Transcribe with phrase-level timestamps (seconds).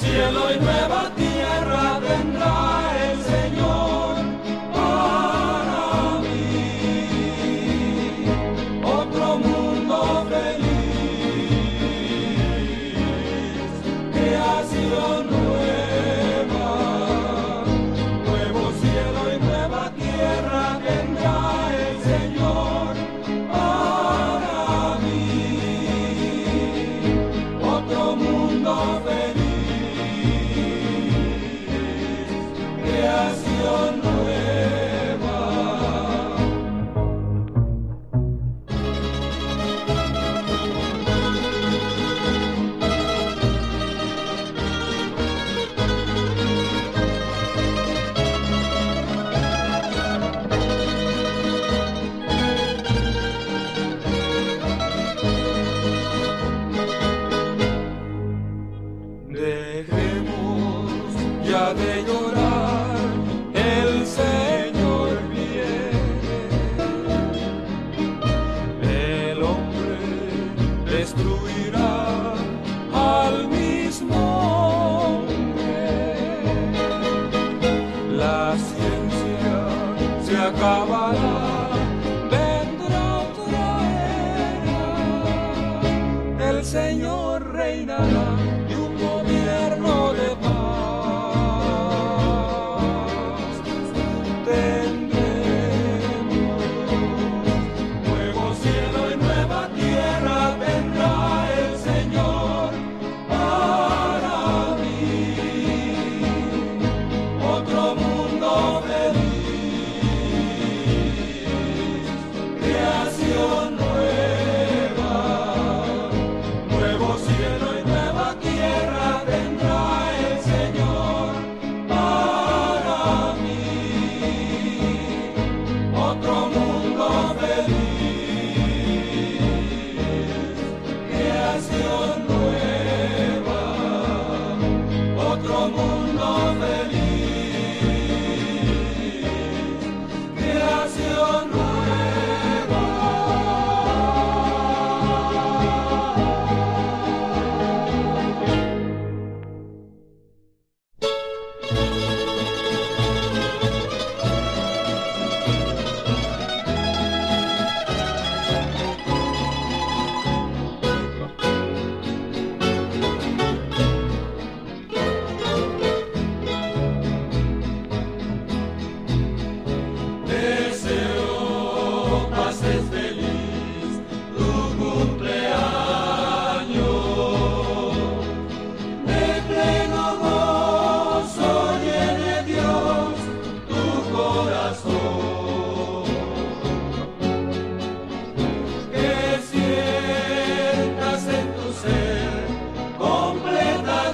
[0.00, 1.29] cielo y nueva tierra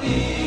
[0.06, 0.45] You.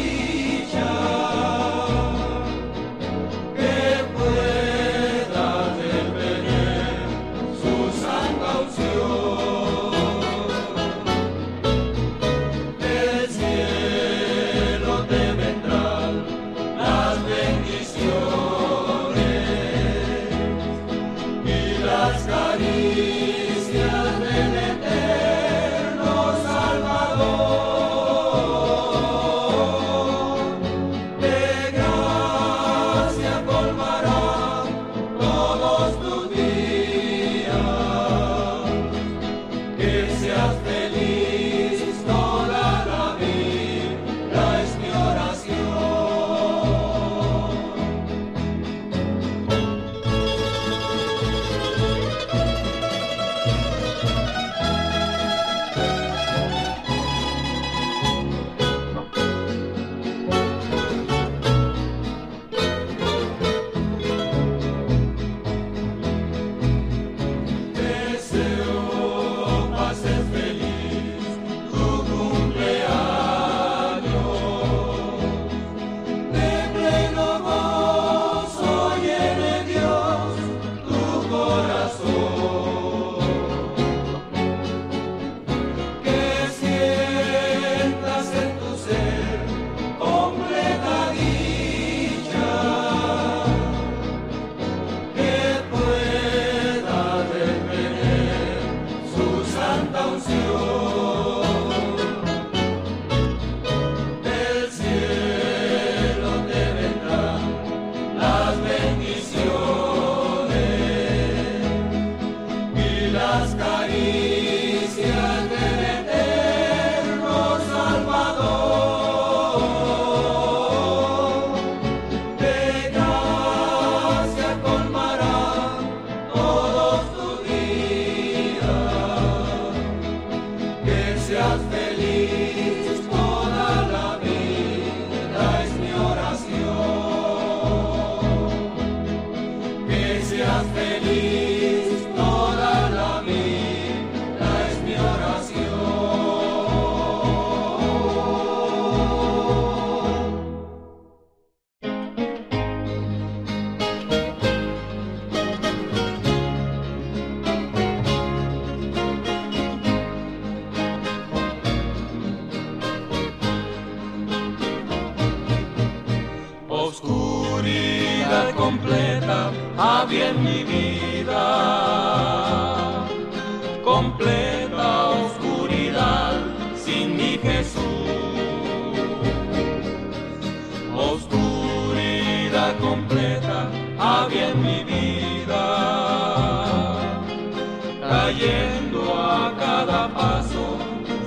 [189.18, 190.78] a cada paso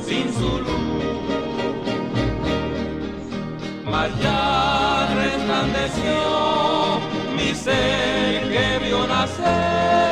[0.07, 1.13] sin su luz.
[3.91, 6.17] Mas ya resplandeció
[7.37, 10.12] mi ser que vio nacer.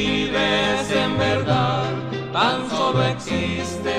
[0.00, 1.84] vives en verdad,
[2.32, 3.90] tan solo existes.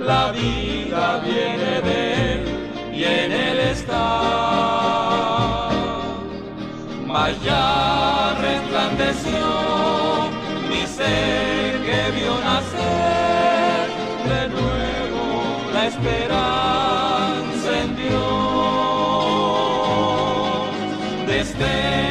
[0.00, 1.98] La vida viene de
[2.32, 2.40] Él
[2.92, 4.08] y en Él está.
[7.06, 9.46] Mas ya resplandeció
[10.70, 13.86] mi ser que vio nacer
[14.32, 15.24] de nuevo
[15.74, 18.26] la esperanza en Dios.
[21.26, 22.05] Desde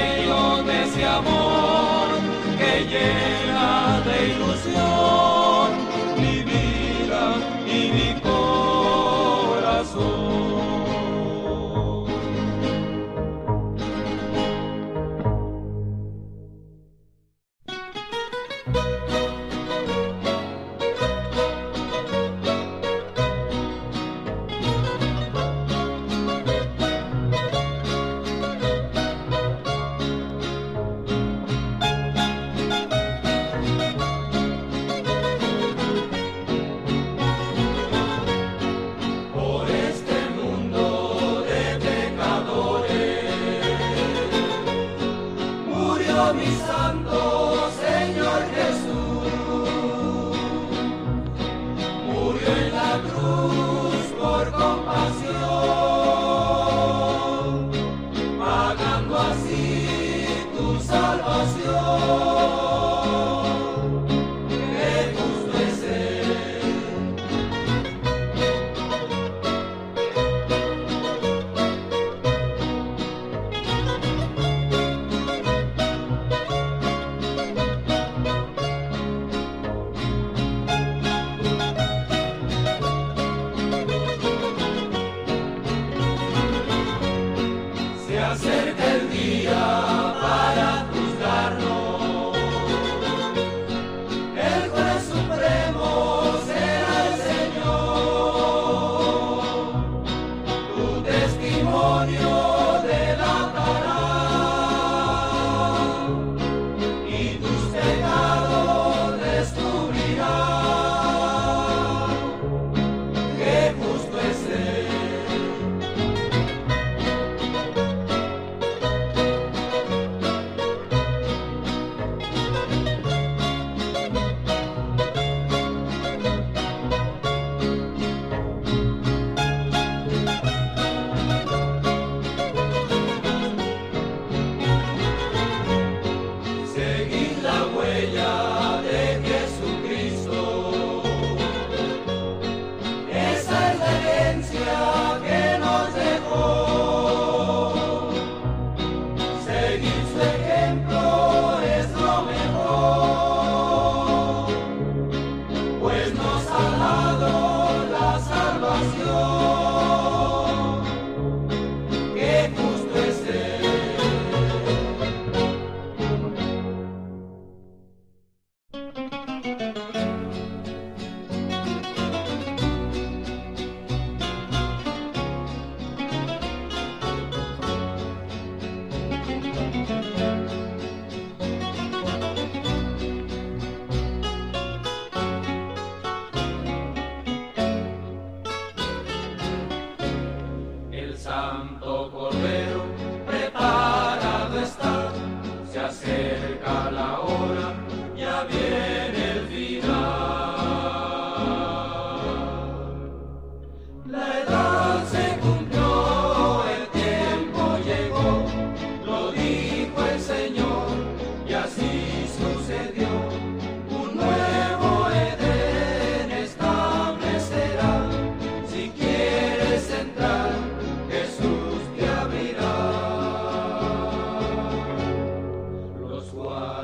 [3.05, 3.44] yeah.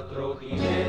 [0.02, 0.81] patrochine.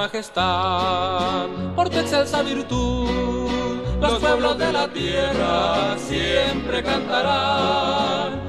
[0.00, 3.50] Majestad, por tu excelsa virtud,
[4.00, 8.39] los pueblos de la tierra siempre cantarán.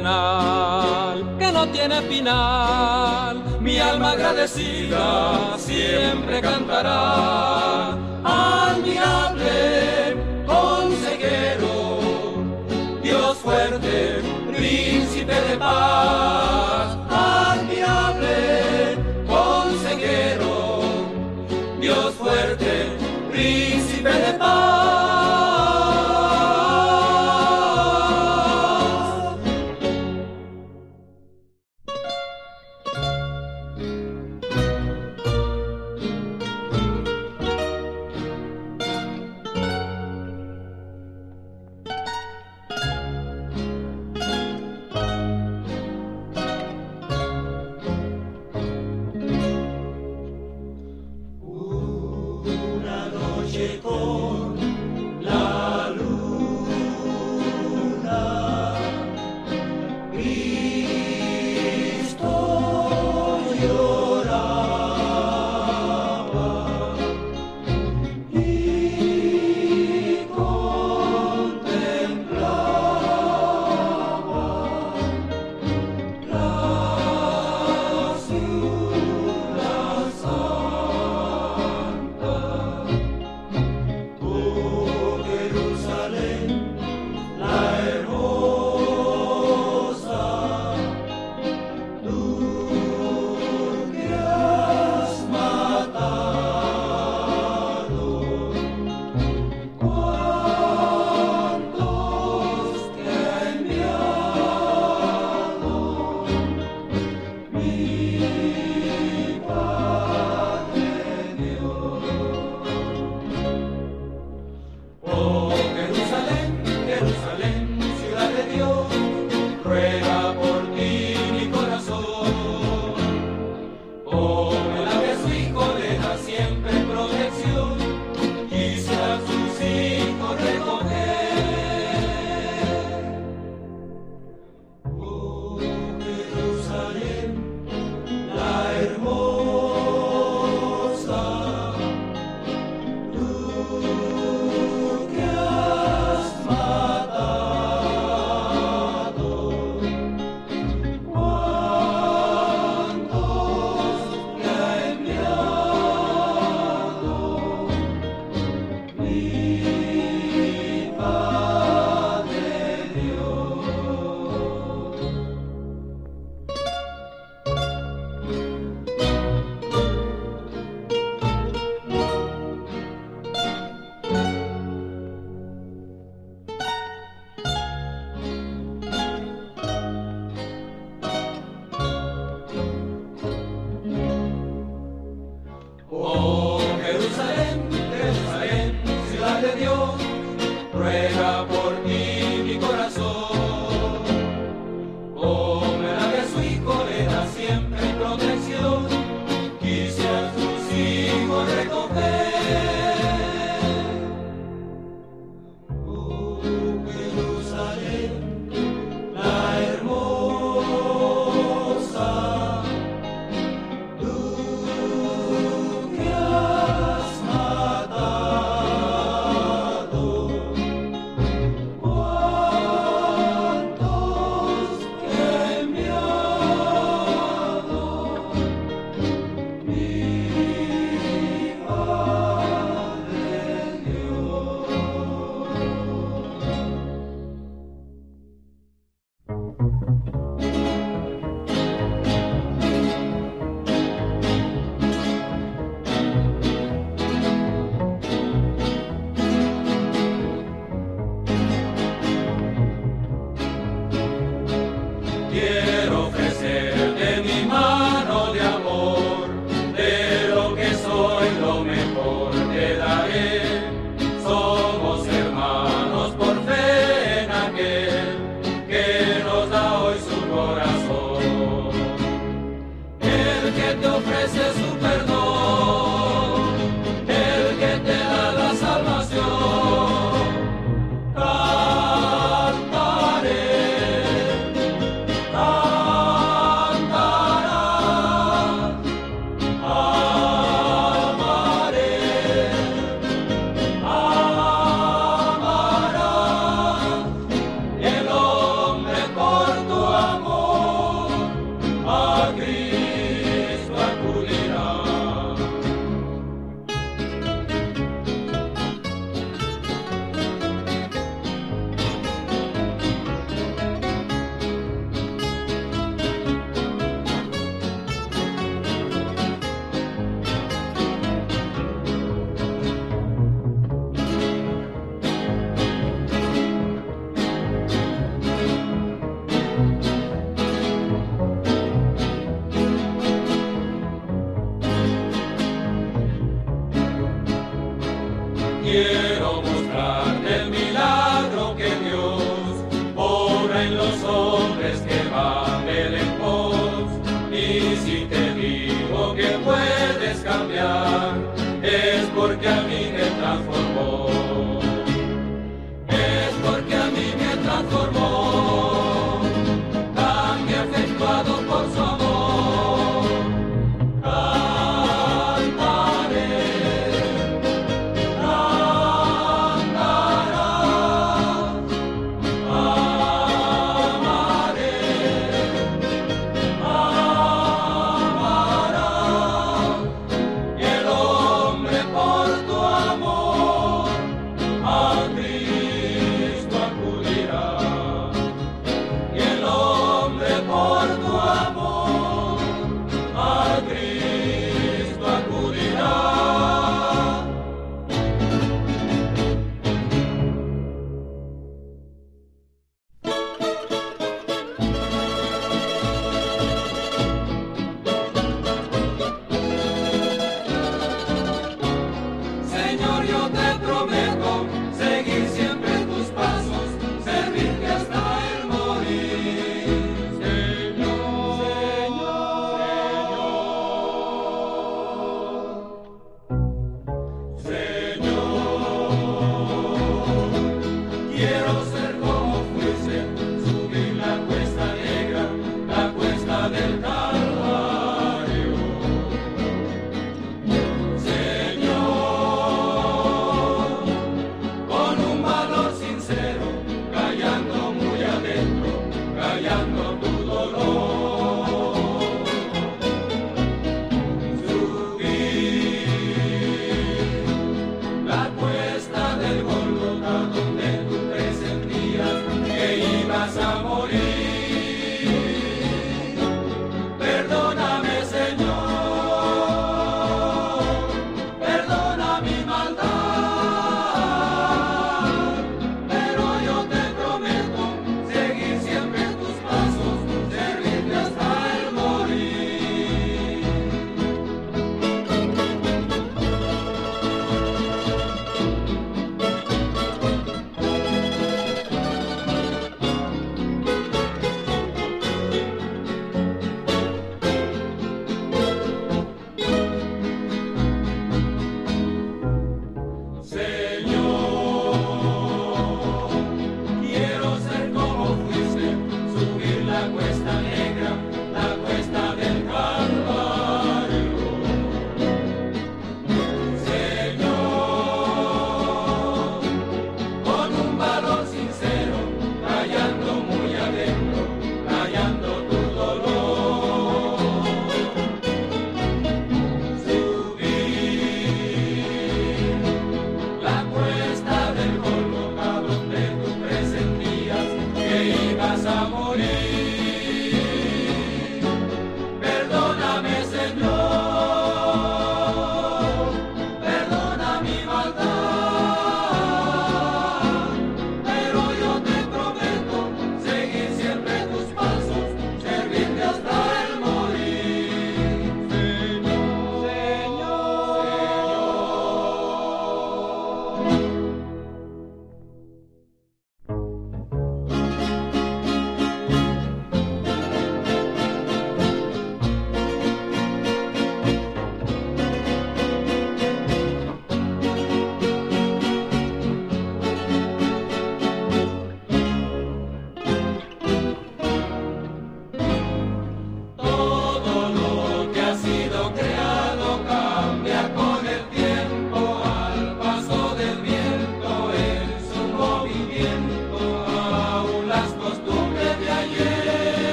[0.00, 3.60] Que no tiene final.
[3.60, 7.98] Mi alma agradecida siempre cantará.
[8.24, 12.00] Admirable consejero,
[13.02, 16.96] Dios fuerte, príncipe de paz.
[17.10, 20.80] Admirable consejero,
[21.78, 22.96] Dios fuerte,
[23.30, 24.99] príncipe de paz.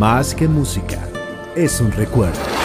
[0.00, 0.98] Más que música,
[1.54, 2.59] es un recuerdo.